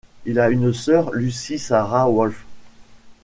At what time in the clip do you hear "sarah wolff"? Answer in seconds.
1.59-2.43